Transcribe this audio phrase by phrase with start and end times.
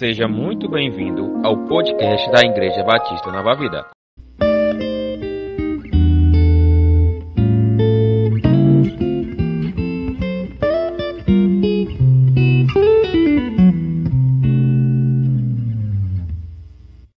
[0.00, 3.86] Seja muito bem-vindo ao podcast da Igreja Batista Nova Vida.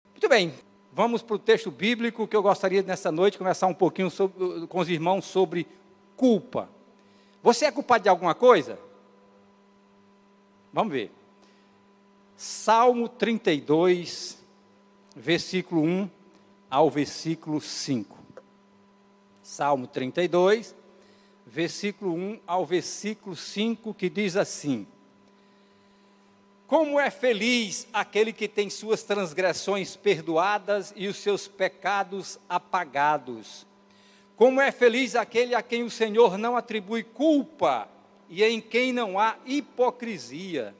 [0.09, 0.53] Muito bem,
[0.91, 4.79] vamos para o texto bíblico que eu gostaria nessa noite conversar um pouquinho sobre- com
[4.79, 5.65] os irmãos sobre
[6.17, 6.67] culpa.
[7.41, 8.77] Você é culpado de alguma coisa?
[10.73, 11.22] Vamos ver.
[12.45, 14.37] Salmo 32,
[15.15, 16.09] versículo 1
[16.69, 18.17] ao versículo 5.
[19.41, 20.75] Salmo 32,
[21.47, 24.85] versículo 1 ao versículo 5, que diz assim:
[26.67, 33.65] Como é feliz aquele que tem suas transgressões perdoadas e os seus pecados apagados.
[34.35, 37.87] Como é feliz aquele a quem o Senhor não atribui culpa
[38.29, 40.75] e em quem não há hipocrisia.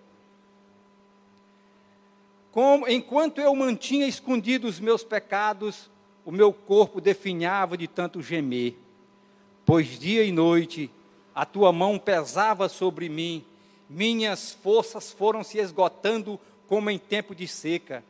[2.53, 5.89] Como, enquanto eu mantinha escondidos os meus pecados,
[6.23, 8.77] o meu corpo definhava de tanto gemer.
[9.65, 10.91] Pois dia e noite
[11.33, 13.43] a tua mão pesava sobre mim,
[13.89, 18.03] minhas forças foram se esgotando como em tempo de seca.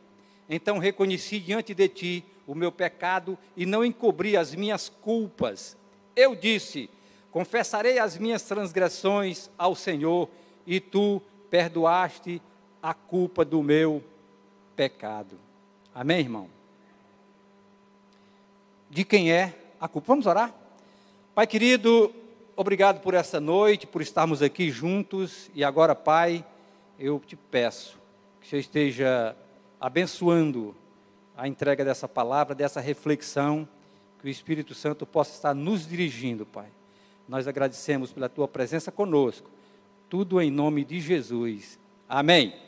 [0.46, 5.74] Então reconheci diante de ti o meu pecado e não encobri as minhas culpas.
[6.14, 6.90] Eu disse:
[7.30, 10.28] Confessarei as minhas transgressões ao Senhor,
[10.66, 12.42] e tu perdoaste
[12.82, 14.13] a culpa do meu pecado.
[15.94, 16.48] Amém, irmão?
[18.90, 20.08] De quem é a culpa?
[20.08, 20.54] Vamos orar?
[21.34, 22.12] Pai querido,
[22.56, 25.50] obrigado por essa noite, por estarmos aqui juntos.
[25.54, 26.44] E agora, Pai,
[26.98, 27.98] eu te peço
[28.40, 29.36] que você esteja
[29.80, 30.74] abençoando
[31.36, 33.68] a entrega dessa palavra, dessa reflexão,
[34.20, 36.68] que o Espírito Santo possa estar nos dirigindo, Pai.
[37.28, 39.50] Nós agradecemos pela tua presença conosco.
[40.08, 41.78] Tudo em nome de Jesus.
[42.08, 42.63] Amém.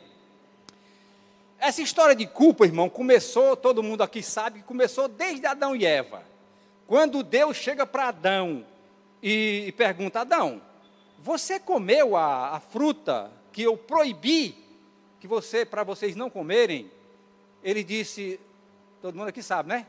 [1.59, 6.23] Essa história de culpa, irmão, começou, todo mundo aqui sabe, começou desde Adão e Eva.
[6.85, 8.65] Quando Deus chega para Adão
[9.21, 10.61] e, pergunta: Adão,
[11.19, 14.55] você comeu a, a fruta que eu proibi
[15.19, 16.91] que você para vocês não comerem?
[17.63, 18.39] Ele disse,
[19.01, 19.87] todo mundo aqui sabe, né?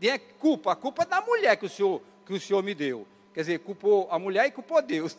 [0.00, 0.72] Quem é culpa?
[0.72, 3.06] A culpa é da mulher que o senhor que o senhor me deu.
[3.32, 5.16] Quer dizer, culpou a mulher e culpou Deus.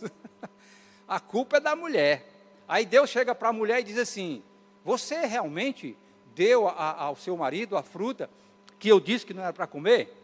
[1.08, 2.30] a culpa é da mulher.
[2.68, 4.44] Aí Deus chega para a mulher e diz assim:
[4.86, 5.98] Você realmente
[6.36, 8.30] deu a, ao seu marido a fruta
[8.78, 10.16] que eu disse que não era para comer?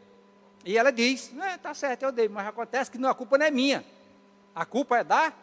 [0.64, 3.46] E ela diz: Não, tá certo, eu dei, mas acontece que não, a culpa não
[3.48, 3.84] é minha.
[4.54, 5.34] A culpa é da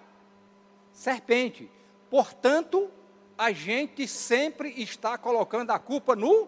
[0.92, 1.68] serpente.
[2.08, 2.88] Portanto,
[3.36, 6.46] a gente sempre está colocando a culpa no,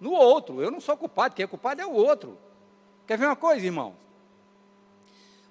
[0.00, 0.62] no outro.
[0.62, 2.38] Eu não sou culpado, quem é culpado é o outro.
[3.04, 3.96] Quer ver uma coisa, irmãos?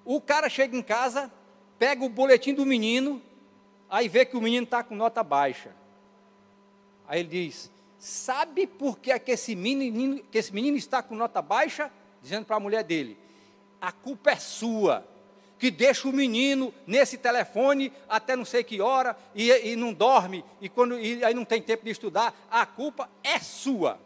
[0.05, 1.29] O cara chega em casa,
[1.77, 3.21] pega o boletim do menino,
[3.89, 5.71] aí vê que o menino está com nota baixa.
[7.07, 11.15] Aí ele diz: Sabe por que, é que, esse menino, que esse menino está com
[11.15, 11.91] nota baixa?
[12.21, 13.17] Dizendo para a mulher dele:
[13.81, 15.05] A culpa é sua,
[15.57, 20.43] que deixa o menino nesse telefone até não sei que hora e, e não dorme,
[20.61, 22.33] e, quando, e aí não tem tempo de estudar.
[22.49, 23.99] A culpa é sua.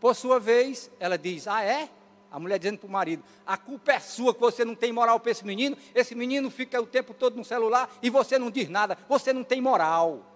[0.00, 1.88] Por sua vez, ela diz: Ah, é?
[2.30, 5.18] A mulher dizendo para o marido: A culpa é sua que você não tem moral
[5.18, 5.76] para esse menino.
[5.94, 8.98] Esse menino fica o tempo todo no celular e você não diz nada.
[9.08, 10.35] Você não tem moral.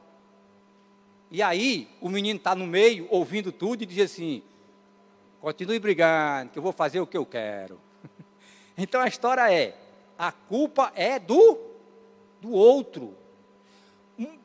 [1.31, 4.43] E aí, o menino está no meio, ouvindo tudo, e diz assim:
[5.41, 7.81] Continue brigando, que eu vou fazer o que eu quero.
[8.77, 9.77] então a história é:
[10.19, 11.59] a culpa é do,
[12.41, 13.15] do outro.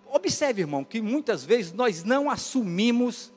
[0.07, 3.33] Observe, irmão, que muitas vezes nós não assumimos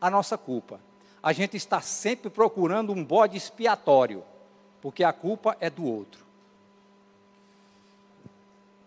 [0.00, 0.80] a nossa culpa
[1.26, 4.22] a gente está sempre procurando um bode expiatório,
[4.80, 6.24] porque a culpa é do outro.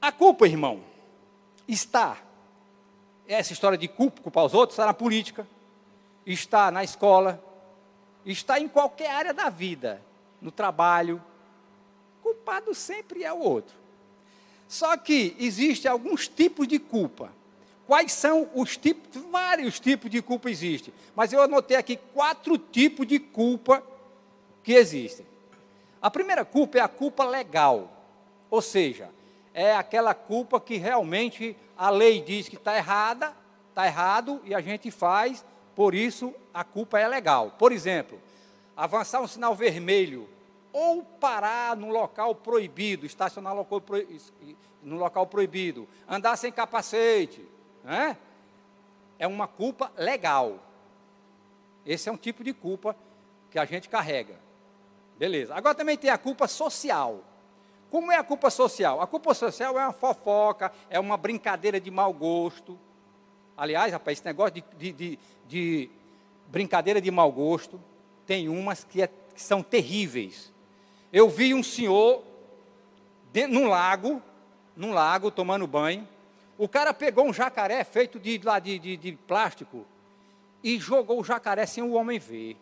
[0.02, 0.80] A culpa, irmão,
[1.68, 2.18] está,
[3.30, 5.48] essa história de culpa, culpar os outros, está na política,
[6.26, 7.42] está na escola,
[8.26, 10.02] está em qualquer área da vida,
[10.42, 11.24] no trabalho.
[12.24, 13.76] Culpado sempre é o outro.
[14.68, 17.32] Só que existem alguns tipos de culpa.
[17.86, 19.22] Quais são os tipos?
[19.32, 20.94] Vários tipos de culpa existem.
[21.16, 23.84] Mas eu anotei aqui quatro tipos de culpa
[24.64, 25.26] que existem.
[26.02, 27.92] A primeira culpa é a culpa legal.
[28.50, 29.10] Ou seja,
[29.54, 33.34] é aquela culpa que realmente a lei diz que está errada,
[33.70, 37.56] está errado e a gente faz, por isso a culpa é legal.
[37.58, 38.20] Por exemplo,
[38.76, 40.30] avançar um sinal vermelho
[40.72, 43.56] ou parar no local proibido, estacionar
[44.84, 47.46] no local proibido, andar sem capacete,
[47.86, 48.16] é?
[49.18, 50.60] é uma culpa legal.
[51.86, 52.96] Esse é um tipo de culpa
[53.50, 54.36] que a gente carrega.
[55.18, 55.56] Beleza.
[55.56, 57.24] Agora também tem a culpa social.
[57.90, 59.02] Como é a culpa social?
[59.02, 62.78] A culpa social é uma fofoca, é uma brincadeira de mau gosto.
[63.58, 65.90] Aliás, rapaz, esse negócio de, de, de, de
[66.48, 67.82] brincadeira de mau gosto,
[68.26, 70.54] tem umas que, é, que são terríveis.
[71.12, 72.24] Eu vi um senhor
[73.34, 74.22] dentro, num lago,
[74.76, 76.08] num lago, tomando banho.
[76.58, 79.86] O cara pegou um jacaré feito de, lá, de, de, de plástico
[80.64, 82.56] e jogou o jacaré sem o homem ver.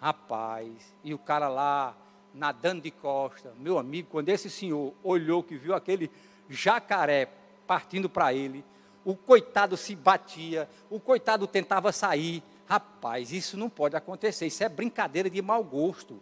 [0.00, 0.70] Rapaz,
[1.02, 1.96] e o cara lá
[2.34, 3.52] nadando de costa.
[3.58, 6.10] Meu amigo, quando esse senhor olhou que viu aquele
[6.48, 7.28] jacaré
[7.66, 8.64] partindo para ele,
[9.04, 12.42] o coitado se batia, o coitado tentava sair.
[12.66, 16.20] Rapaz, isso não pode acontecer, isso é brincadeira de mau gosto,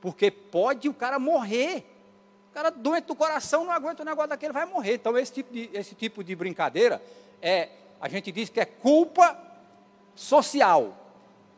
[0.00, 1.86] porque pode o cara morrer.
[2.50, 4.94] O cara doente do coração não aguenta o negócio daquele, vai morrer.
[4.94, 7.00] Então, esse tipo de, esse tipo de brincadeira
[7.40, 7.68] é,
[8.00, 9.38] a gente diz que é culpa
[10.14, 10.96] social,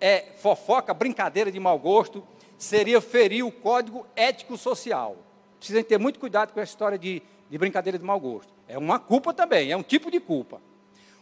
[0.01, 2.23] é fofoca, brincadeira de mau gosto,
[2.59, 5.17] seria ferir o código ético social.
[5.59, 8.53] Precisa ter muito cuidado com essa história de, de brincadeira de mau gosto.
[8.69, 10.61] É uma culpa também, é um tipo de culpa.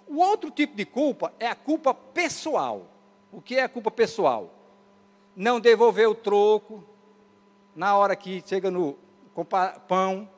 [0.06, 2.86] O outro tipo de culpa é a culpa pessoal.
[3.30, 4.52] O que é a culpa pessoal?
[5.34, 6.84] Não devolver o troco
[7.74, 8.98] na hora que chega no
[9.88, 10.28] pão.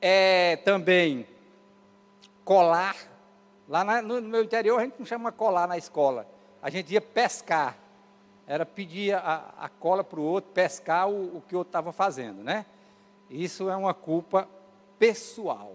[0.00, 1.26] É também
[2.44, 2.96] colar.
[3.68, 6.28] Lá na, no meu interior a gente não chama colar na escola.
[6.60, 7.76] A gente ia pescar
[8.46, 11.92] era pedir a, a cola para o outro, pescar o, o que o outro estava
[11.92, 12.64] fazendo, né?
[13.28, 14.48] Isso é uma culpa
[14.98, 15.74] pessoal.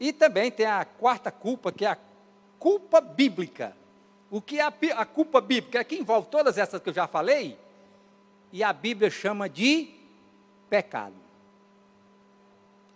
[0.00, 1.98] E também tem a quarta culpa, que é a
[2.58, 3.76] culpa bíblica.
[4.28, 5.78] O que é a, a culpa bíblica?
[5.78, 7.56] É que envolve todas essas que eu já falei,
[8.50, 9.94] e a Bíblia chama de
[10.68, 11.14] pecado.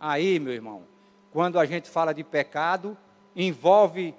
[0.01, 0.83] Aí, meu irmão,
[1.33, 2.97] quando a gente fala de pecado,
[3.35, 4.15] envolve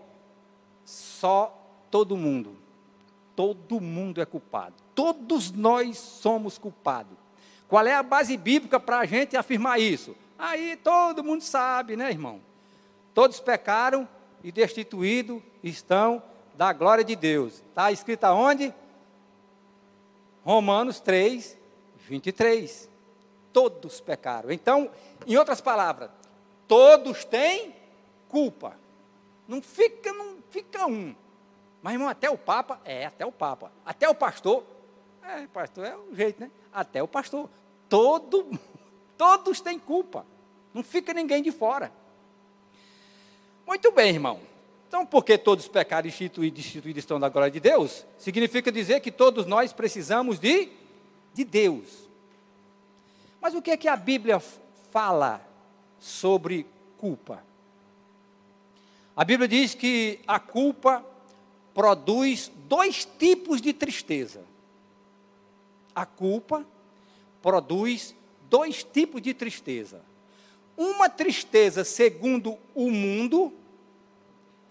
[0.86, 1.54] só
[1.92, 2.69] todo mundo
[3.40, 4.76] todo mundo é culpado.
[4.94, 7.18] Todos nós somos culpados.
[7.70, 10.14] Qual é a base bíblica para a gente afirmar isso?
[10.38, 12.42] Aí todo mundo sabe, né, irmão?
[13.14, 14.06] Todos pecaram
[14.44, 16.22] e destituídos estão
[16.54, 17.64] da glória de Deus.
[17.70, 18.74] Está escrito aonde?
[20.44, 21.58] Romanos 3,
[22.10, 22.90] 23.
[23.54, 24.52] Todos pecaram.
[24.52, 24.92] Então,
[25.26, 26.10] em outras palavras,
[26.68, 27.74] todos têm
[28.28, 28.78] culpa.
[29.48, 31.16] Não fica, não fica um.
[31.82, 32.80] Mas, irmão, até o Papa?
[32.84, 33.72] É, até o Papa.
[33.86, 34.64] Até o pastor?
[35.24, 36.52] É, pastor é o jeito, né?
[36.74, 37.50] Até o pastor.
[37.88, 38.60] Todo,
[39.18, 40.26] todos têm culpa.
[40.74, 41.92] Não fica ninguém de fora.
[43.66, 44.40] Muito bem, irmão.
[44.88, 49.46] Então, porque todos pecaram e instituídos estão da glória de Deus, significa dizer que todos
[49.46, 50.70] nós precisamos de,
[51.32, 52.10] de Deus.
[53.40, 54.42] Mas o que é que a Bíblia
[54.92, 55.40] fala
[56.00, 56.66] sobre
[56.98, 57.44] culpa?
[59.16, 61.06] A Bíblia diz que a culpa
[61.74, 64.44] produz dois tipos de tristeza.
[65.96, 66.66] A culpa
[67.42, 68.16] produz
[68.50, 70.02] dois tipos de tristeza.
[70.78, 73.54] Uma tristeza segundo o mundo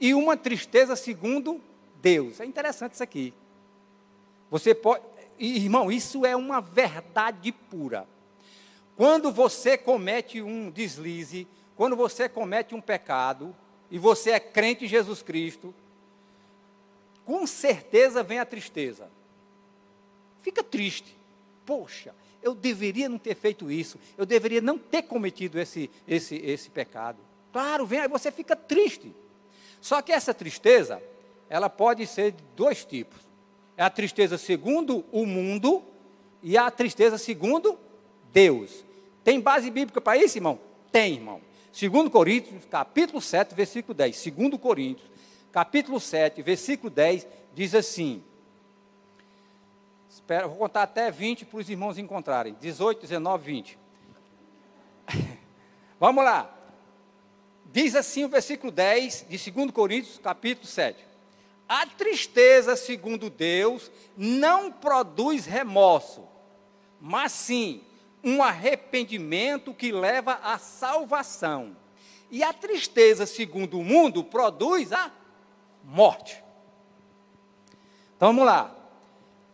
[0.00, 1.60] e uma tristeza segundo
[2.00, 2.40] Deus.
[2.40, 3.34] É interessante isso aqui.
[4.50, 5.02] Você pode,
[5.38, 8.06] irmão, isso é uma verdade pura.
[8.96, 11.46] Quando você comete um deslize,
[11.76, 13.54] quando você comete um pecado
[13.90, 15.74] e você é crente em Jesus Cristo,
[17.28, 19.06] com certeza vem a tristeza.
[20.40, 21.14] Fica triste.
[21.66, 26.70] Poxa, eu deveria não ter feito isso, eu deveria não ter cometido esse, esse, esse
[26.70, 27.18] pecado.
[27.52, 29.14] Claro, vem, aí você fica triste.
[29.78, 31.02] Só que essa tristeza,
[31.50, 33.20] ela pode ser de dois tipos.
[33.76, 35.84] É a tristeza segundo o mundo
[36.42, 37.78] e a tristeza segundo
[38.32, 38.86] Deus.
[39.22, 40.58] Tem base bíblica para isso, irmão?
[40.90, 41.42] Tem, irmão.
[41.70, 44.16] Segundo Coríntios, capítulo 7, versículo 10.
[44.16, 45.17] Segundo Coríntios,
[45.52, 48.22] capítulo 7, versículo 10, diz assim.
[50.08, 52.56] Espera, vou contar até 20 para os irmãos encontrarem.
[52.60, 53.78] 18, 19, 20.
[56.00, 56.54] Vamos lá.
[57.66, 61.06] Diz assim o versículo 10 de 2 Coríntios, capítulo 7.
[61.68, 66.26] A tristeza, segundo Deus, não produz remorso,
[66.98, 67.82] mas sim
[68.24, 71.76] um arrependimento que leva à salvação.
[72.30, 75.10] E a tristeza, segundo o mundo, produz a
[75.84, 76.42] morte.
[78.16, 78.74] Então vamos lá.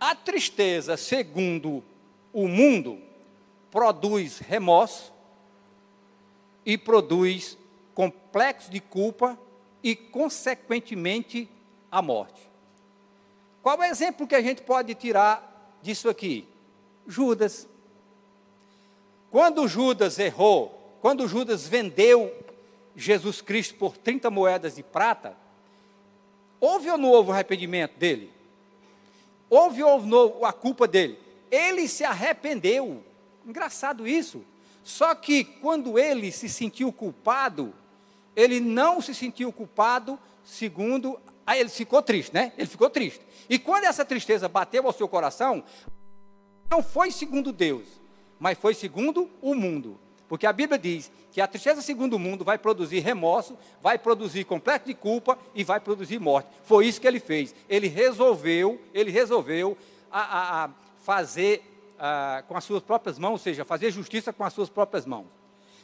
[0.01, 1.83] A tristeza, segundo
[2.33, 3.01] o mundo,
[3.71, 5.13] produz remorso
[6.65, 7.59] e produz
[7.95, 9.39] complexo de culpa
[9.83, 11.49] e, consequentemente,
[11.91, 12.41] a morte.
[13.63, 16.47] Qual é o exemplo que a gente pode tirar disso aqui?
[17.07, 17.69] Judas.
[19.31, 22.33] Quando Judas errou, quando Judas vendeu
[22.97, 25.37] Jesus Cristo por 30 moedas de prata,
[26.65, 28.33] Houve ou não houve o arrependimento dele?
[29.51, 31.19] Houve ou não a culpa dele?
[31.51, 33.05] Ele se arrependeu.
[33.47, 34.43] Engraçado isso.
[34.83, 37.75] Só que quando ele se sentiu culpado,
[38.35, 41.21] ele não se sentiu culpado segundo.
[41.47, 42.55] Aí ele ficou triste, né?
[42.57, 43.21] Ele ficou triste.
[43.47, 45.63] E quando essa tristeza bateu ao seu coração,
[46.71, 47.85] não foi segundo Deus,
[48.39, 50.01] mas foi segundo o mundo.
[50.29, 54.45] Porque a Bíblia diz que a tristeza segundo o mundo vai produzir remorso, vai produzir
[54.45, 56.49] completo de culpa e vai produzir morte.
[56.63, 57.55] Foi isso que ele fez.
[57.69, 59.77] Ele resolveu, ele resolveu
[60.11, 60.71] a, a, a
[61.03, 61.63] fazer
[61.99, 65.27] a, com as suas próprias mãos, ou seja, fazer justiça com as suas próprias mãos.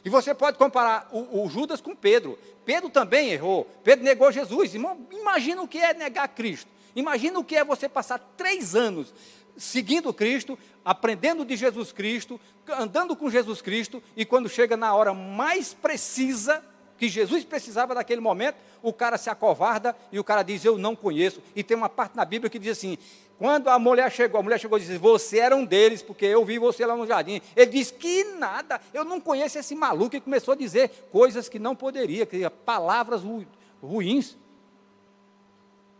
[0.03, 2.37] E você pode comparar o, o, Judas com Pedro.
[2.65, 3.69] Pedro também errou.
[3.83, 4.73] Pedro negou Jesus.
[4.73, 6.67] Imagina o que é negar Cristo.
[6.95, 9.13] Imagina o que é você passar três anos
[9.57, 15.13] seguindo Cristo, aprendendo de Jesus Cristo, andando com Jesus Cristo, e quando chega na hora
[15.13, 16.63] mais precisa,
[16.97, 20.95] que Jesus precisava daquele momento, o cara se acovarda e o cara diz: Eu não
[20.95, 21.41] conheço.
[21.55, 22.95] E tem uma parte na Bíblia que diz assim:
[23.39, 26.45] quando a mulher chegou, a mulher chegou e disse: Você era um deles, porque eu
[26.45, 27.41] vi você lá no jardim.
[27.55, 30.15] Ele disse: Que nada, eu não conheço esse maluco.
[30.15, 33.43] E começou a dizer coisas que não poderia, que palavras ru,
[33.81, 34.37] ruins.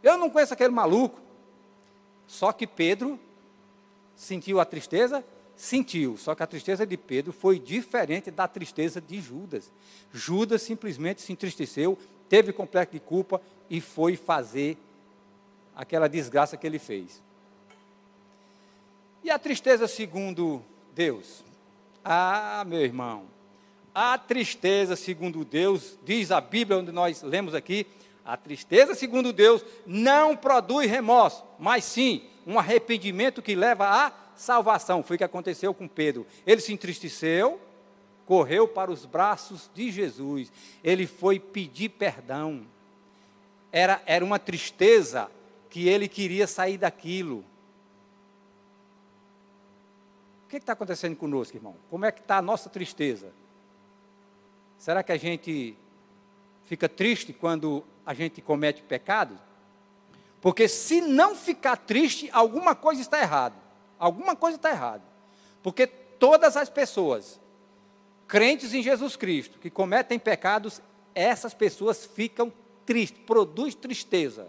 [0.04, 1.20] Eu não conheço aquele maluco.
[2.28, 3.20] Só que Pedro
[4.22, 5.24] sentiu a tristeza?
[5.56, 6.16] Sentiu.
[6.16, 9.72] Só que a tristeza de Pedro foi diferente da tristeza de Judas.
[10.14, 11.98] Judas simplesmente se entristeceu,
[12.30, 14.78] teve complexo de culpa e foi fazer
[15.76, 17.22] aquela desgraça que ele fez.
[19.24, 20.62] E a tristeza segundo
[20.94, 21.44] Deus?
[22.06, 23.26] Ah, meu irmão,
[23.94, 27.88] a tristeza segundo Deus, diz a Bíblia onde nós lemos aqui,
[28.24, 35.04] a tristeza segundo Deus não produz remorso, mas sim um arrependimento que leva à salvação.
[35.04, 36.26] Foi o que aconteceu com Pedro.
[36.46, 37.60] Ele se entristeceu,
[38.26, 40.52] correu para os braços de Jesus,
[40.84, 42.66] ele foi pedir perdão.
[43.72, 45.30] Era, era uma tristeza
[45.70, 47.46] que ele queria sair daquilo
[50.52, 51.76] que está acontecendo conosco, irmão?
[51.90, 53.32] Como é que está a nossa tristeza?
[54.78, 55.78] Será que a gente
[56.66, 59.40] fica triste quando a gente comete pecado?
[60.42, 63.56] Porque se não ficar triste, alguma coisa está errada.
[64.00, 65.04] Alguma coisa está errada.
[65.62, 67.40] Porque todas as pessoas,
[68.28, 70.82] crentes em Jesus Cristo, que cometem pecados,
[71.14, 72.52] essas pessoas ficam
[72.86, 74.48] tristes, produz tristeza.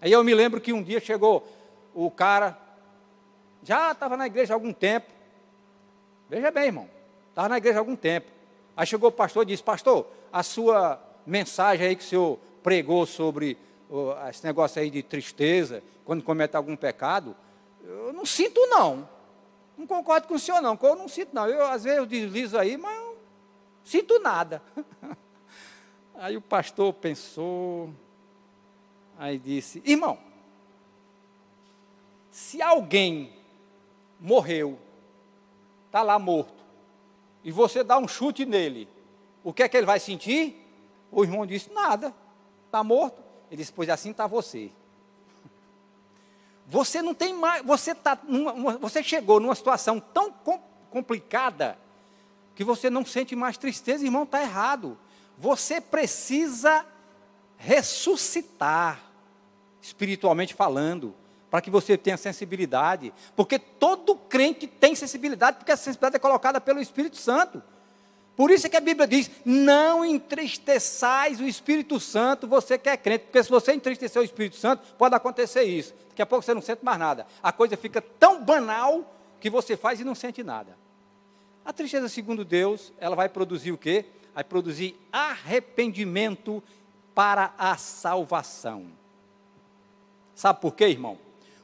[0.00, 1.46] Aí eu me lembro que um dia chegou
[1.94, 2.58] o cara
[3.62, 5.10] já estava na igreja há algum tempo.
[6.28, 6.88] Veja bem, irmão.
[7.28, 8.30] Estava na igreja há algum tempo.
[8.76, 13.04] Aí chegou o pastor e disse: Pastor, a sua mensagem aí que o senhor pregou
[13.04, 13.58] sobre
[14.28, 17.34] esse negócio aí de tristeza, quando comete algum pecado,
[17.82, 19.08] eu não sinto, não.
[19.76, 20.78] Não concordo com o senhor, não.
[20.80, 21.46] Eu não sinto, não.
[21.46, 23.14] Eu, às vezes, eu deslizo aí, mas não
[23.84, 24.62] sinto nada.
[26.14, 27.90] Aí o pastor pensou,
[29.18, 30.18] aí disse: Irmão,
[32.30, 33.32] se alguém
[34.20, 34.78] morreu,
[35.86, 36.62] está lá morto,
[37.42, 38.86] e você dá um chute nele,
[39.42, 40.62] o que é que ele vai sentir?
[41.10, 42.14] O irmão disse: Nada,
[42.66, 43.29] está morto.
[43.50, 44.70] Ele disse: Pois assim está você.
[46.66, 51.76] Você não tem mais, você, tá numa, você chegou numa situação tão com, complicada
[52.54, 54.96] que você não sente mais tristeza, irmão, está errado.
[55.36, 56.86] Você precisa
[57.56, 59.00] ressuscitar,
[59.82, 61.14] espiritualmente falando
[61.50, 66.60] para que você tenha sensibilidade, porque todo crente tem sensibilidade, porque a sensibilidade é colocada
[66.60, 67.60] pelo Espírito Santo.
[68.40, 72.96] Por isso é que a Bíblia diz: não entristeçais o Espírito Santo, você que é
[72.96, 75.92] crente, porque se você entristecer o Espírito Santo, pode acontecer isso.
[76.08, 77.26] Daqui a pouco você não sente mais nada.
[77.42, 80.74] A coisa fica tão banal que você faz e não sente nada.
[81.62, 84.06] A tristeza, segundo Deus, ela vai produzir o quê?
[84.34, 86.62] Vai produzir arrependimento
[87.14, 88.86] para a salvação.
[90.34, 91.18] Sabe por quê, irmão?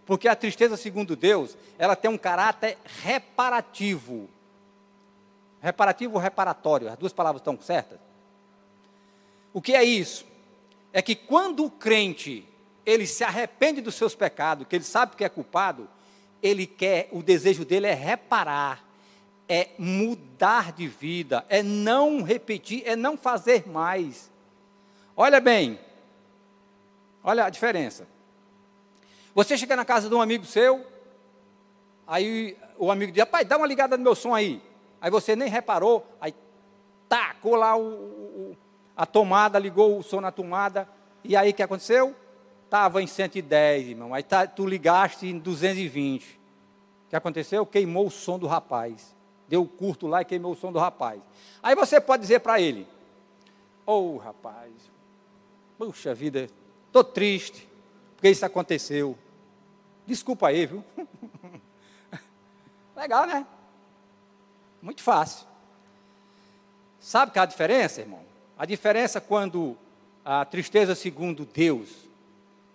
[0.05, 4.29] Porque a tristeza, segundo Deus, ela tem um caráter reparativo.
[5.67, 6.89] Reparativo ou reparatório?
[6.89, 7.99] As duas palavras estão certas?
[9.53, 10.25] O que é isso?
[10.93, 12.47] É que quando o crente
[12.85, 15.89] ele se arrepende dos seus pecados, que ele sabe que é culpado,
[16.41, 18.85] ele quer, o desejo dele é reparar,
[19.49, 24.31] é mudar de vida, é não repetir, é não fazer mais.
[25.17, 25.81] Olha bem,
[27.25, 28.07] olha a diferença.
[29.35, 30.87] Você chega na casa de um amigo seu,
[32.07, 34.63] aí o amigo diz, pai, dá uma ligada no meu som aí.
[35.01, 36.35] Aí você nem reparou, aí
[37.09, 38.57] tacou lá o, o,
[38.97, 40.89] a tomada, ligou o som na tomada,
[41.23, 42.15] e aí o que aconteceu?
[42.65, 44.15] Estava em 110, irmão.
[44.15, 46.41] Aí tá, tu ligaste em 220.
[47.07, 47.65] O que aconteceu?
[47.65, 49.15] Queimou o som do rapaz.
[49.49, 51.21] Deu curto lá e queimou o som do rapaz.
[51.63, 52.87] Aí você pode dizer para ele:
[53.85, 54.73] Ô oh, rapaz,
[55.79, 56.49] puxa vida,
[56.87, 57.69] estou triste,
[58.17, 59.17] porque isso aconteceu.
[60.05, 60.85] Desculpa aí, viu?
[62.97, 63.47] Legal, né?
[64.87, 65.45] Muito fácil.
[67.01, 68.21] Sabe qual é a diferença, irmão?
[68.57, 69.77] A diferença quando
[70.25, 71.91] a tristeza, segundo Deus,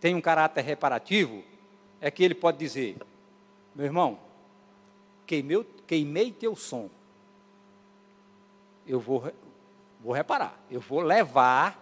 [0.01, 1.41] tem um caráter reparativo,
[2.01, 2.97] é que ele pode dizer:
[3.73, 4.19] meu irmão,
[5.25, 6.89] queimei, queimei teu som.
[8.85, 9.31] Eu vou,
[10.01, 11.79] vou reparar, eu vou levar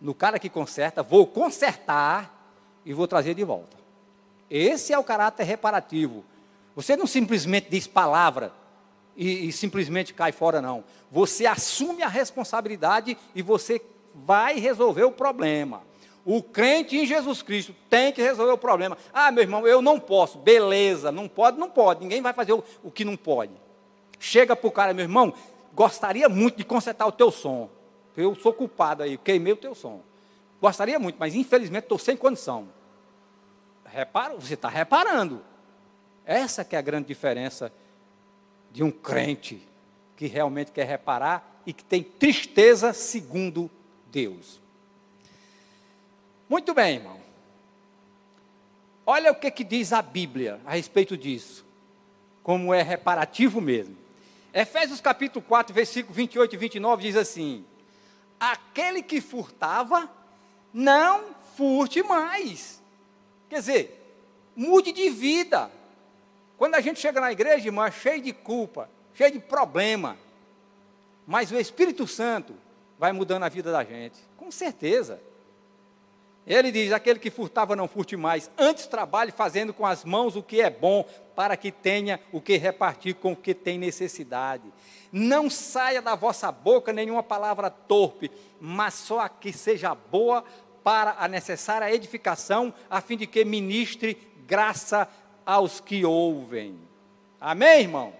[0.00, 2.52] no cara que conserta, vou consertar
[2.84, 3.76] e vou trazer de volta.
[4.48, 6.24] Esse é o caráter reparativo.
[6.76, 8.62] Você não simplesmente diz palavra
[9.16, 10.84] e, e simplesmente cai fora, não.
[11.10, 13.80] Você assume a responsabilidade e você
[14.14, 15.82] vai resolver o problema.
[16.24, 18.96] O crente em Jesus Cristo tem que resolver o problema.
[19.12, 20.38] Ah, meu irmão, eu não posso.
[20.38, 22.00] Beleza, não pode, não pode.
[22.00, 23.52] Ninguém vai fazer o, o que não pode.
[24.18, 25.34] Chega para o cara, meu irmão,
[25.74, 27.68] gostaria muito de consertar o teu som.
[28.16, 30.00] Eu sou culpado aí, queimei o teu som.
[30.60, 32.68] Gostaria muito, mas infelizmente estou sem condição.
[33.84, 35.42] Repara, você está reparando.
[36.24, 37.70] Essa que é a grande diferença
[38.74, 39.62] de um crente
[40.16, 43.70] que realmente quer reparar e que tem tristeza segundo
[44.10, 44.60] Deus.
[46.48, 47.20] Muito bem, irmão.
[49.06, 51.64] Olha o que, que diz a Bíblia a respeito disso.
[52.42, 53.96] Como é reparativo mesmo.
[54.52, 57.64] Efésios capítulo 4, versículo 28 e 29 diz assim:
[58.40, 60.10] Aquele que furtava,
[60.72, 61.26] não
[61.56, 62.82] furte mais.
[63.48, 64.16] Quer dizer,
[64.56, 65.70] mude de vida.
[66.56, 70.16] Quando a gente chega na igreja, irmã, cheio de culpa, cheio de problema,
[71.26, 72.54] mas o Espírito Santo
[72.98, 75.20] vai mudando a vida da gente, com certeza.
[76.46, 80.42] Ele diz: aquele que furtava não furte mais, antes trabalhe fazendo com as mãos o
[80.42, 84.64] que é bom, para que tenha o que repartir com o que tem necessidade.
[85.10, 88.30] Não saia da vossa boca nenhuma palavra torpe,
[88.60, 90.44] mas só a que seja boa
[90.82, 95.08] para a necessária edificação, a fim de que ministre graça
[95.44, 96.78] aos que ouvem.
[97.40, 98.12] Amém, irmão?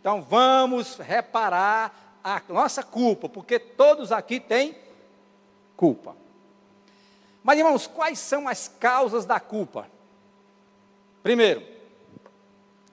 [0.00, 4.76] Então vamos reparar a nossa culpa, porque todos aqui têm
[5.76, 6.16] culpa.
[7.42, 9.88] Mas, irmãos, quais são as causas da culpa?
[11.22, 11.62] Primeiro,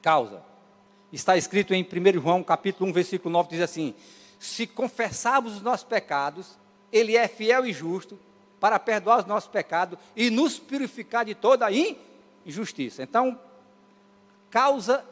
[0.02, 0.42] causa.
[1.12, 3.94] Está escrito em 1 João capítulo 1, versículo 9, diz assim:
[4.40, 6.58] Se confessarmos os nossos pecados,
[6.92, 8.20] Ele é fiel e justo
[8.60, 12.08] para perdoar os nossos pecados e nos purificar de toda a injustiça.
[13.00, 13.40] Então,
[14.50, 15.06] causa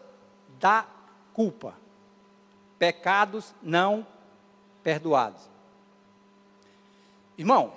[0.59, 0.85] da
[1.33, 1.75] culpa.
[2.79, 4.05] Pecados não
[4.83, 5.41] perdoados.
[7.37, 7.73] Irmão,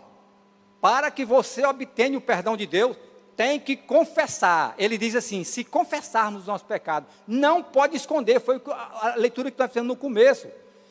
[0.80, 2.96] para que você obtenha o perdão de Deus,
[3.36, 4.74] tem que confessar.
[4.78, 8.40] Ele diz assim: se confessarmos os nossos pecados, não pode esconder.
[8.40, 10.48] Foi a leitura que nós fizemos no começo.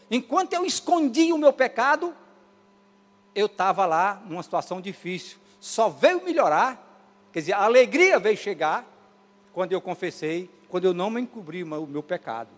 [0.10, 2.16] Enquanto eu escondi o meu pecado,
[3.36, 5.38] eu estava lá numa situação difícil.
[5.60, 6.87] Só veio melhorar,
[7.38, 8.84] quer dizer, a alegria veio chegar
[9.54, 12.50] quando eu confessei, quando eu não me encobri o meu pecado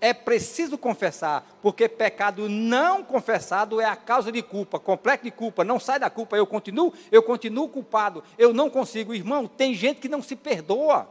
[0.00, 5.62] é preciso confessar, porque pecado não confessado é a causa de culpa, complexo de culpa,
[5.62, 9.14] não sai da culpa, eu continuo, eu continuo culpado, eu não consigo.
[9.14, 11.06] Irmão, tem gente que não se perdoa.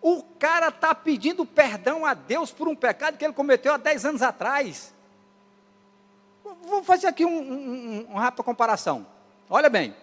[0.00, 4.06] O cara está pedindo perdão a Deus por um pecado que ele cometeu há 10
[4.06, 4.94] anos atrás.
[6.62, 9.06] Vou fazer aqui um, um, uma rápida comparação.
[9.48, 9.94] Olha bem,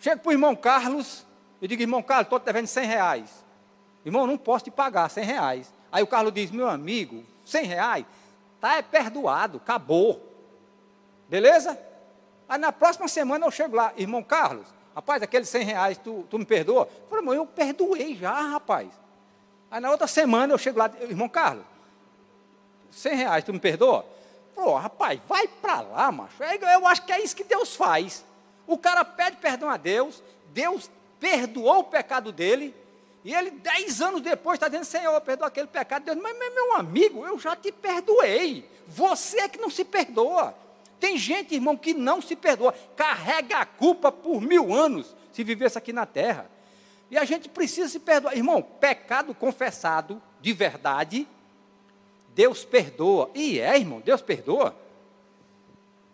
[0.00, 1.24] chego para o irmão Carlos,
[1.60, 3.44] eu digo, irmão Carlos, estou te devendo 100 reais.
[4.04, 5.72] Irmão, não posso te pagar 100 reais.
[5.90, 8.04] Aí o Carlos diz: meu amigo, 100 reais,
[8.60, 10.20] tá é perdoado, acabou.
[11.28, 11.78] Beleza?
[12.48, 16.38] Aí na próxima semana eu chego lá, irmão Carlos, rapaz, aqueles 100 reais, tu, tu
[16.38, 16.82] me perdoa?
[16.82, 18.90] Eu falei, irmão, eu perdoei já, rapaz.
[19.70, 21.64] Aí na outra semana eu chego lá, irmão Carlos,
[22.90, 24.04] 100 reais, tu me perdoa?
[24.54, 26.42] Pô, rapaz, vai para lá, macho.
[26.42, 28.24] É, eu acho que é isso que Deus faz.
[28.66, 30.22] O cara pede perdão a Deus,
[30.52, 32.74] Deus perdoou o pecado dele,
[33.24, 36.04] e ele, dez anos depois, está dizendo: Senhor, perdoa aquele pecado.
[36.04, 38.68] Deus, mas meu amigo, eu já te perdoei.
[38.86, 40.54] Você é que não se perdoa.
[41.00, 45.76] Tem gente, irmão, que não se perdoa, carrega a culpa por mil anos se vivesse
[45.76, 46.50] aqui na terra.
[47.10, 48.36] E a gente precisa se perdoar.
[48.36, 51.26] Irmão, pecado confessado de verdade,
[52.34, 53.30] Deus perdoa.
[53.34, 54.76] E é, irmão, Deus perdoa.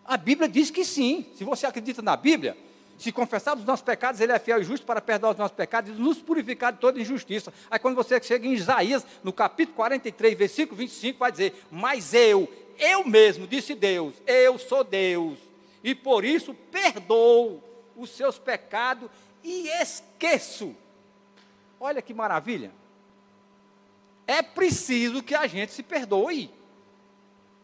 [0.05, 1.25] A Bíblia diz que sim.
[1.35, 2.57] Se você acredita na Bíblia,
[3.01, 5.89] se confessarmos os nossos pecados, Ele é fiel e justo para perdoar os nossos pecados
[5.91, 7.51] e nos purificar de toda injustiça.
[7.69, 12.47] Aí quando você chega em Isaías, no capítulo 43, versículo 25, vai dizer: Mas eu,
[12.77, 15.39] eu mesmo, disse Deus, eu sou Deus,
[15.83, 17.63] e por isso perdoo
[17.95, 19.09] os seus pecados
[19.43, 20.75] e esqueço.
[21.79, 22.71] Olha que maravilha.
[24.27, 26.51] É preciso que a gente se perdoe,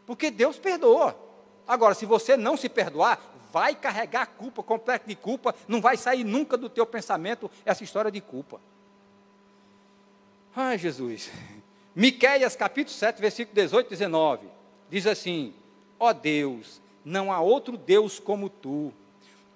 [0.05, 1.26] porque Deus perdoa.
[1.67, 3.19] Agora, se você não se perdoar,
[3.51, 8.11] vai carregar culpa, complexo de culpa, não vai sair nunca do teu pensamento essa história
[8.11, 8.61] de culpa.
[10.55, 11.29] Ai, Jesus,
[11.95, 14.47] Miqueias capítulo 7, versículo 18 e 19,
[14.89, 15.53] diz assim:
[15.99, 18.93] Ó Deus, não há outro Deus como tu,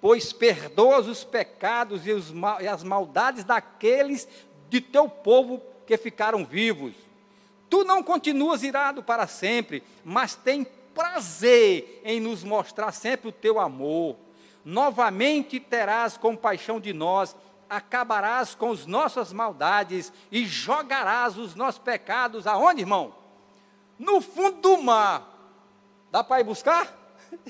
[0.00, 4.28] pois perdoas os pecados e, os, e as maldades daqueles
[4.68, 6.94] de teu povo que ficaram vivos.
[7.70, 13.58] Tu não continuas irado para sempre, mas tem prazer em nos mostrar sempre o teu
[13.58, 14.16] amor.
[14.64, 17.34] Novamente terás compaixão de nós
[17.68, 23.14] acabarás com as nossas maldades e jogarás os nossos pecados aonde, irmão?
[23.98, 25.28] No fundo do mar.
[26.10, 26.94] Dá para ir buscar?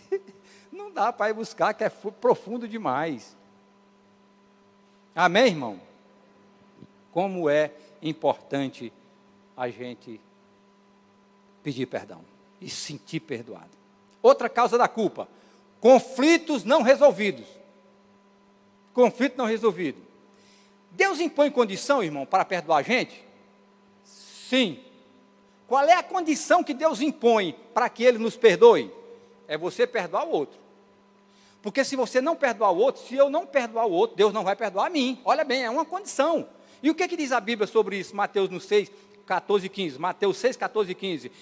[0.71, 3.37] Não dá para ir buscar, que é profundo demais.
[5.15, 5.81] Amém, irmão?
[7.11, 8.93] Como é importante
[9.57, 10.21] a gente
[11.63, 12.32] pedir perdão
[12.62, 13.70] e sentir perdoado.
[14.22, 15.29] Outra causa da culpa:
[15.81, 17.46] conflitos não resolvidos.
[18.94, 19.98] Conflito não resolvido.
[20.90, 23.25] Deus impõe condição, irmão, para perdoar a gente?
[24.05, 24.79] Sim.
[25.66, 28.92] Qual é a condição que Deus impõe para que Ele nos perdoe?
[29.48, 30.61] É você perdoar o outro.
[31.62, 34.44] Porque se você não perdoar o outro, se eu não perdoar o outro, Deus não
[34.44, 35.20] vai perdoar a mim.
[35.25, 36.46] Olha bem, é uma condição.
[36.83, 38.14] E o que, que diz a Bíblia sobre isso?
[38.14, 38.90] Mateus no 6,
[39.25, 39.98] 14 e 15.
[39.98, 41.33] Mateus 6, 14 e 15.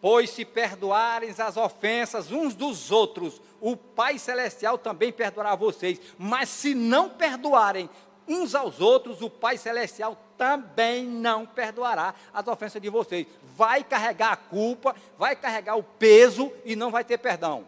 [0.00, 6.00] Pois se perdoarem as ofensas uns dos outros, o Pai Celestial também perdoará vocês.
[6.18, 7.88] Mas se não perdoarem
[8.26, 13.26] uns aos outros, o Pai Celestial também não perdoará as ofensas de vocês.
[13.56, 17.66] Vai carregar a culpa, vai carregar o peso e não vai ter perdão.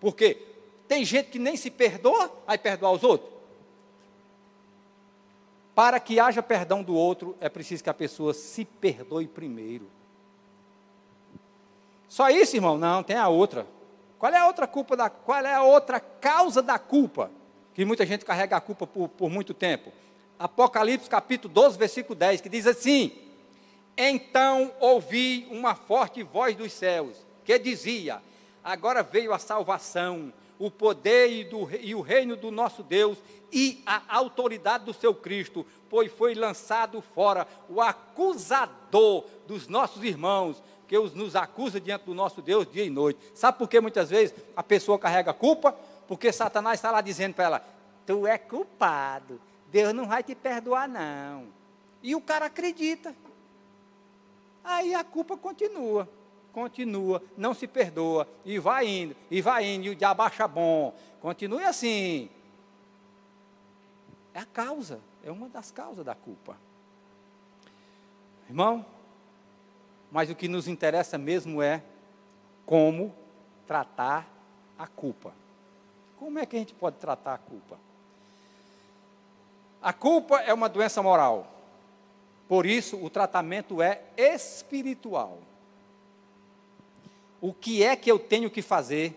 [0.00, 0.42] Por quê?
[0.88, 3.36] Tem gente que nem se perdoa, vai perdoar os outros.
[5.74, 9.90] Para que haja perdão do outro, é preciso que a pessoa se perdoe primeiro.
[12.16, 12.78] Só isso, irmão?
[12.78, 13.66] Não, tem a outra.
[14.18, 17.30] Qual é a outra culpa da, qual é a outra causa da culpa?
[17.76, 19.92] que muita gente carrega a culpa por, por muito tempo.
[20.38, 23.12] Apocalipse capítulo 12, versículo 10, que diz assim:
[23.94, 28.22] Então ouvi uma forte voz dos céus, que dizia:
[28.64, 33.18] Agora veio a salvação, o poder e, do, e o reino do nosso Deus
[33.52, 40.62] e a autoridade do seu Cristo, pois foi lançado fora o acusador dos nossos irmãos,
[40.86, 43.18] que os, nos acusa diante do nosso Deus dia e noite.
[43.34, 45.72] Sabe por que muitas vezes a pessoa carrega culpa?
[46.06, 47.68] Porque Satanás está lá dizendo para ela:
[48.06, 51.46] Tu é culpado, Deus não vai te perdoar, não.
[52.02, 53.14] E o cara acredita.
[54.62, 56.08] Aí a culpa continua,
[56.52, 60.94] continua, não se perdoa, e vai indo, e vai indo, e o diabo acha bom.
[61.20, 62.28] Continue assim.
[64.34, 66.56] É a causa, é uma das causas da culpa.
[68.48, 68.84] Irmão,
[70.10, 71.82] mas o que nos interessa mesmo é
[72.64, 73.14] como
[73.66, 74.28] tratar
[74.78, 75.32] a culpa.
[76.18, 77.78] Como é que a gente pode tratar a culpa?
[79.82, 81.52] A culpa é uma doença moral.
[82.48, 85.38] Por isso, o tratamento é espiritual.
[87.40, 89.14] O que é que eu tenho que fazer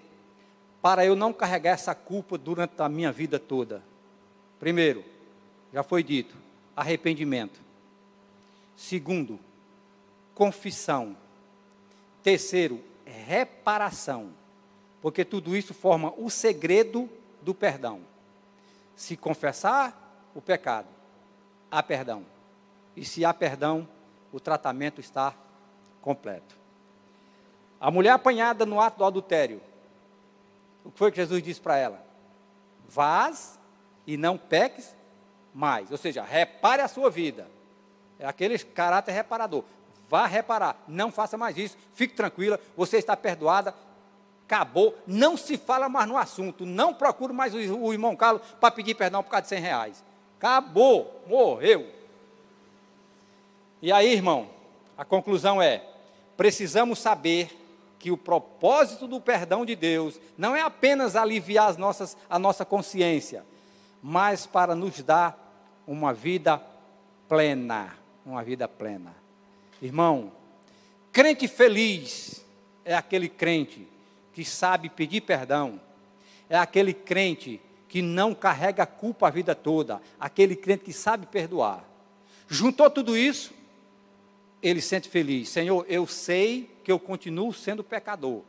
[0.81, 3.83] para eu não carregar essa culpa durante a minha vida toda?
[4.59, 5.03] Primeiro,
[5.73, 6.35] já foi dito,
[6.75, 7.59] arrependimento.
[8.75, 9.39] Segundo,
[10.39, 11.17] confissão.
[12.23, 14.31] Terceiro, reparação
[15.01, 17.09] porque tudo isso forma o segredo
[17.41, 18.01] do perdão.
[18.95, 20.87] Se confessar o pecado,
[21.71, 22.25] há perdão.
[22.95, 23.87] E se há perdão,
[24.31, 25.33] o tratamento está
[26.01, 26.57] completo.
[27.79, 29.61] A mulher apanhada no ato do adultério,
[30.83, 32.05] o que foi que Jesus disse para ela?
[32.87, 33.57] Vaz
[34.05, 34.93] e não peques
[35.53, 35.89] mais.
[35.91, 37.47] Ou seja, repare a sua vida.
[38.17, 39.63] É aquele caráter reparador.
[40.09, 43.75] Vá reparar, não faça mais isso, fique tranquila, você está perdoada,
[44.43, 48.71] acabou, não se fala mais no assunto, não procuro mais o, o irmão Carlos para
[48.71, 50.03] pedir perdão por causa de 100 reais.
[50.39, 51.87] Acabou, morreu.
[53.81, 54.49] E aí, irmão,
[54.97, 55.83] a conclusão é:
[56.35, 57.55] precisamos saber
[57.99, 62.65] que o propósito do perdão de Deus não é apenas aliviar as nossas, a nossa
[62.65, 63.45] consciência,
[64.01, 65.37] mas para nos dar
[65.85, 66.59] uma vida
[67.27, 67.95] plena,
[68.25, 69.18] uma vida plena.
[69.81, 70.31] Irmão,
[71.11, 72.43] crente feliz
[72.83, 73.87] é aquele crente
[74.33, 75.79] que sabe pedir perdão,
[76.49, 81.83] é aquele crente que não carrega culpa a vida toda, aquele crente que sabe perdoar.
[82.47, 83.51] Juntou tudo isso,
[84.61, 85.49] ele sente feliz.
[85.49, 88.41] Senhor, eu sei que eu continuo sendo pecador,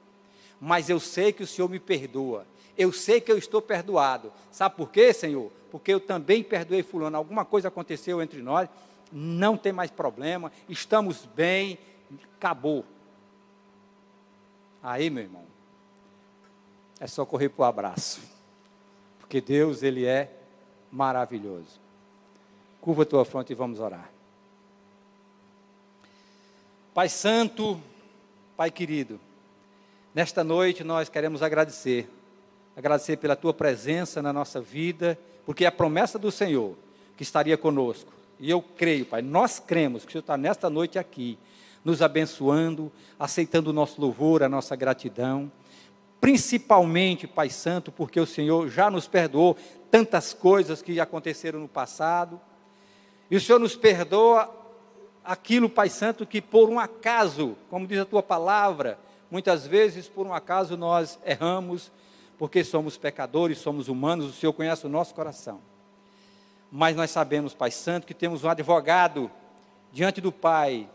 [0.61, 2.47] mas eu sei que o Senhor me perdoa.
[2.77, 4.33] Eu sei que eu estou perdoado.
[4.51, 5.51] Sabe por quê, Senhor?
[5.71, 7.17] Porque eu também perdoei fulano.
[7.17, 8.69] Alguma coisa aconteceu entre nós,
[9.13, 11.79] não tem mais problema, estamos bem,
[12.37, 12.85] acabou.
[14.83, 15.45] Aí, meu irmão,
[16.99, 18.21] é só correr para o abraço.
[19.19, 20.31] Porque Deus, Ele é
[20.91, 21.81] maravilhoso.
[22.81, 24.11] Curva a tua fronte e vamos orar.
[26.93, 27.81] Pai Santo,
[28.57, 29.19] Pai querido,
[30.15, 32.11] nesta noite nós queremos agradecer,
[32.77, 36.77] agradecer pela tua presença na nossa vida, porque é a promessa do Senhor
[37.17, 38.20] que estaria conosco.
[38.41, 41.39] E eu creio, Pai, nós cremos que o Senhor está nesta noite aqui,
[41.85, 45.53] nos abençoando, aceitando o nosso louvor, a nossa gratidão.
[46.23, 49.59] Principalmente, Pai Santo, porque o Senhor já nos perdoou
[49.91, 52.41] tantas coisas que aconteceram no passado.
[53.31, 54.51] E o Senhor nos perdoa
[55.23, 58.99] aquilo, Pai Santo, que por um acaso, como diz a tua palavra,
[59.31, 61.93] muitas vezes por um acaso nós erramos,
[62.39, 65.61] porque somos pecadores, somos humanos, o Senhor conhece o nosso coração.
[66.71, 69.31] Mas nós sabemos, Pai Santo, que temos um advogado
[69.93, 70.89] diante do Pai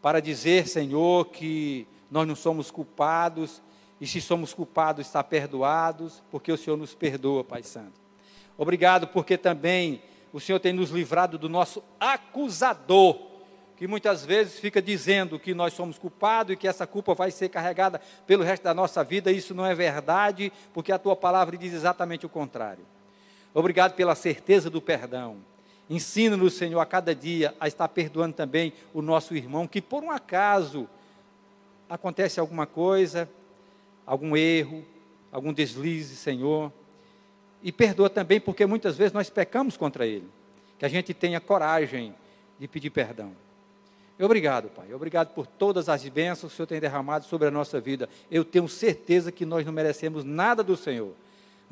[0.00, 3.62] para dizer, Senhor, que nós não somos culpados
[4.00, 8.00] e se somos culpados, está perdoados, porque o Senhor nos perdoa, Pai Santo.
[8.58, 13.16] Obrigado, porque também o Senhor tem nos livrado do nosso acusador,
[13.76, 17.48] que muitas vezes fica dizendo que nós somos culpados e que essa culpa vai ser
[17.48, 19.30] carregada pelo resto da nossa vida.
[19.30, 22.84] Isso não é verdade, porque a tua palavra diz exatamente o contrário.
[23.54, 25.36] Obrigado pela certeza do perdão.
[25.88, 30.10] Ensina-nos, Senhor, a cada dia a estar perdoando também o nosso irmão, que por um
[30.10, 30.88] acaso
[31.88, 33.28] acontece alguma coisa,
[34.06, 34.84] algum erro,
[35.30, 36.72] algum deslize, Senhor
[37.62, 40.28] e perdoa também, porque muitas vezes nós pecamos contra Ele.
[40.78, 42.14] Que a gente tenha coragem
[42.58, 43.32] de pedir perdão.
[44.18, 44.92] Obrigado, Pai.
[44.92, 48.08] Obrigado por todas as bênçãos que o Senhor tem derramado sobre a nossa vida.
[48.30, 51.12] Eu tenho certeza que nós não merecemos nada do Senhor.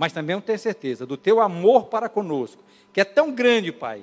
[0.01, 4.03] Mas também tenho certeza do Teu amor para conosco, que é tão grande, Pai,